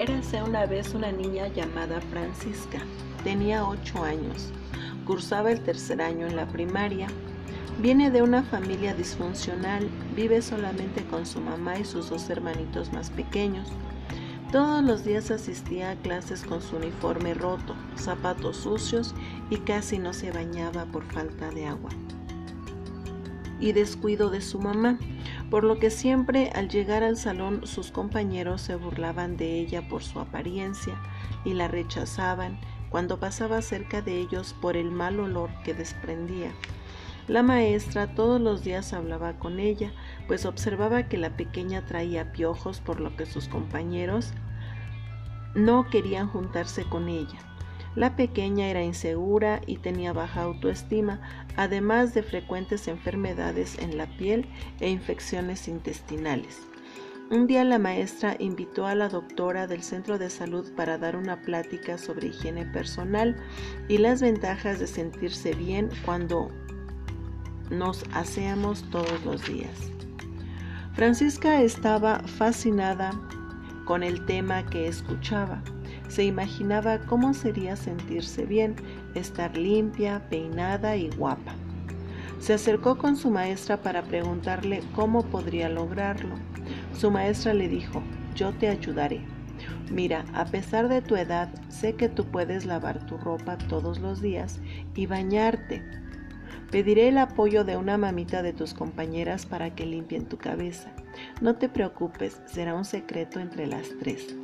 Érase 0.00 0.42
una 0.42 0.64
vez 0.64 0.94
una 0.94 1.12
niña 1.12 1.48
llamada 1.48 2.00
Francisca. 2.00 2.78
Tenía 3.22 3.66
ocho 3.66 4.02
años. 4.02 4.50
Cursaba 5.04 5.52
el 5.52 5.60
tercer 5.60 6.00
año 6.00 6.26
en 6.26 6.36
la 6.36 6.48
primaria. 6.48 7.06
Viene 7.82 8.10
de 8.10 8.22
una 8.22 8.42
familia 8.42 8.94
disfuncional. 8.94 9.90
Vive 10.16 10.40
solamente 10.40 11.04
con 11.04 11.26
su 11.26 11.38
mamá 11.42 11.78
y 11.78 11.84
sus 11.84 12.08
dos 12.08 12.30
hermanitos 12.30 12.90
más 12.94 13.10
pequeños. 13.10 13.68
Todos 14.50 14.82
los 14.82 15.04
días 15.04 15.30
asistía 15.30 15.90
a 15.90 15.96
clases 15.96 16.44
con 16.44 16.62
su 16.62 16.76
uniforme 16.76 17.34
roto, 17.34 17.76
zapatos 17.96 18.56
sucios 18.56 19.14
y 19.50 19.58
casi 19.58 19.98
no 19.98 20.14
se 20.14 20.32
bañaba 20.32 20.86
por 20.86 21.04
falta 21.12 21.50
de 21.50 21.66
agua 21.66 21.90
y 23.60 23.72
descuido 23.72 24.30
de 24.30 24.40
su 24.40 24.58
mamá, 24.58 24.98
por 25.50 25.64
lo 25.64 25.78
que 25.78 25.90
siempre 25.90 26.50
al 26.54 26.68
llegar 26.68 27.02
al 27.02 27.16
salón 27.16 27.66
sus 27.66 27.90
compañeros 27.90 28.60
se 28.60 28.76
burlaban 28.76 29.36
de 29.36 29.58
ella 29.58 29.88
por 29.88 30.02
su 30.02 30.20
apariencia 30.20 30.94
y 31.44 31.54
la 31.54 31.68
rechazaban 31.68 32.60
cuando 32.88 33.18
pasaba 33.18 33.60
cerca 33.60 34.00
de 34.00 34.18
ellos 34.18 34.54
por 34.60 34.76
el 34.76 34.90
mal 34.90 35.20
olor 35.20 35.50
que 35.64 35.74
desprendía. 35.74 36.52
La 37.28 37.42
maestra 37.42 38.14
todos 38.14 38.40
los 38.40 38.64
días 38.64 38.92
hablaba 38.92 39.38
con 39.38 39.60
ella, 39.60 39.92
pues 40.26 40.46
observaba 40.46 41.04
que 41.04 41.16
la 41.16 41.36
pequeña 41.36 41.86
traía 41.86 42.32
piojos, 42.32 42.80
por 42.80 42.98
lo 42.98 43.16
que 43.16 43.26
sus 43.26 43.46
compañeros 43.46 44.32
no 45.54 45.88
querían 45.90 46.28
juntarse 46.28 46.84
con 46.84 47.08
ella. 47.08 47.38
La 47.96 48.14
pequeña 48.14 48.68
era 48.68 48.82
insegura 48.82 49.60
y 49.66 49.78
tenía 49.78 50.12
baja 50.12 50.42
autoestima, 50.42 51.20
además 51.56 52.14
de 52.14 52.22
frecuentes 52.22 52.86
enfermedades 52.86 53.78
en 53.78 53.98
la 53.98 54.06
piel 54.16 54.46
e 54.78 54.88
infecciones 54.88 55.66
intestinales. 55.66 56.60
Un 57.30 57.46
día 57.46 57.64
la 57.64 57.78
maestra 57.78 58.36
invitó 58.38 58.86
a 58.86 58.94
la 58.94 59.08
doctora 59.08 59.66
del 59.66 59.82
centro 59.82 60.18
de 60.18 60.30
salud 60.30 60.72
para 60.74 60.98
dar 60.98 61.16
una 61.16 61.42
plática 61.42 61.96
sobre 61.96 62.28
higiene 62.28 62.64
personal 62.66 63.36
y 63.88 63.98
las 63.98 64.20
ventajas 64.20 64.80
de 64.80 64.88
sentirse 64.88 65.54
bien 65.54 65.90
cuando 66.04 66.48
nos 67.70 68.04
aseamos 68.12 68.82
todos 68.90 69.24
los 69.24 69.46
días. 69.46 69.92
Francisca 70.94 71.62
estaba 71.62 72.18
fascinada 72.20 73.12
con 73.84 74.02
el 74.02 74.26
tema 74.26 74.66
que 74.66 74.88
escuchaba. 74.88 75.62
Se 76.10 76.24
imaginaba 76.24 76.98
cómo 76.98 77.34
sería 77.34 77.76
sentirse 77.76 78.44
bien, 78.44 78.74
estar 79.14 79.56
limpia, 79.56 80.28
peinada 80.28 80.96
y 80.96 81.08
guapa. 81.10 81.54
Se 82.40 82.52
acercó 82.52 82.98
con 82.98 83.16
su 83.16 83.30
maestra 83.30 83.76
para 83.76 84.02
preguntarle 84.02 84.82
cómo 84.96 85.22
podría 85.22 85.68
lograrlo. 85.68 86.34
Su 86.98 87.12
maestra 87.12 87.54
le 87.54 87.68
dijo, 87.68 88.02
yo 88.34 88.52
te 88.54 88.68
ayudaré. 88.68 89.20
Mira, 89.88 90.24
a 90.34 90.46
pesar 90.46 90.88
de 90.88 91.00
tu 91.00 91.14
edad, 91.14 91.48
sé 91.68 91.94
que 91.94 92.08
tú 92.08 92.24
puedes 92.24 92.64
lavar 92.64 93.06
tu 93.06 93.16
ropa 93.16 93.56
todos 93.56 94.00
los 94.00 94.20
días 94.20 94.58
y 94.96 95.06
bañarte. 95.06 95.84
Pediré 96.72 97.08
el 97.08 97.18
apoyo 97.18 97.62
de 97.62 97.76
una 97.76 97.98
mamita 97.98 98.42
de 98.42 98.52
tus 98.52 98.74
compañeras 98.74 99.46
para 99.46 99.76
que 99.76 99.86
limpien 99.86 100.26
tu 100.26 100.38
cabeza. 100.38 100.90
No 101.40 101.54
te 101.54 101.68
preocupes, 101.68 102.40
será 102.46 102.74
un 102.74 102.84
secreto 102.84 103.38
entre 103.38 103.68
las 103.68 103.88
tres. 104.00 104.34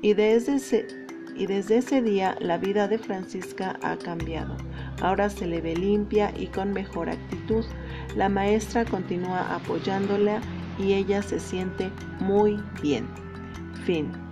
Y 0.00 0.14
desde 0.14 0.56
ese, 0.56 1.03
y 1.36 1.46
desde 1.46 1.78
ese 1.78 2.02
día 2.02 2.36
la 2.40 2.58
vida 2.58 2.88
de 2.88 2.98
Francisca 2.98 3.78
ha 3.82 3.96
cambiado. 3.96 4.56
Ahora 5.00 5.28
se 5.30 5.46
le 5.46 5.60
ve 5.60 5.76
limpia 5.76 6.32
y 6.36 6.46
con 6.46 6.72
mejor 6.72 7.10
actitud. 7.10 7.64
La 8.16 8.28
maestra 8.28 8.84
continúa 8.84 9.54
apoyándola 9.54 10.40
y 10.78 10.94
ella 10.94 11.22
se 11.22 11.40
siente 11.40 11.90
muy 12.20 12.60
bien. 12.82 13.06
Fin. 13.84 14.23